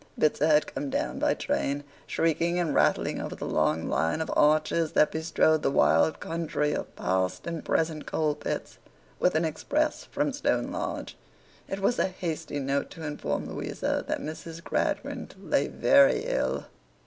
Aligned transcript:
Bitzer 0.19 0.47
had 0.47 0.65
come 0.73 0.89
down 0.89 1.19
by 1.19 1.35
train, 1.35 1.83
shrieking 2.07 2.57
and 2.57 2.73
rattling 2.73 3.21
over 3.21 3.35
the 3.35 3.45
long 3.45 3.87
line 3.87 4.19
of 4.19 4.31
arches 4.35 4.93
that 4.93 5.11
bestrode 5.11 5.61
the 5.61 5.69
wild 5.69 6.19
country 6.19 6.73
of 6.73 6.95
past 6.95 7.45
and 7.45 7.63
present 7.63 8.07
coal 8.07 8.33
pits, 8.33 8.79
with 9.19 9.35
an 9.35 9.45
express 9.45 10.03
from 10.05 10.33
Stone 10.33 10.71
Lodge. 10.71 11.15
It 11.67 11.81
was 11.81 11.99
a 11.99 12.07
hasty 12.07 12.57
note 12.57 12.89
to 12.89 13.05
inform 13.05 13.47
Louisa 13.47 14.03
that 14.07 14.21
Mrs. 14.21 14.63
Gradgrind 14.63 15.35
lay 15.39 15.67
very 15.67 16.23
ill. 16.25 16.65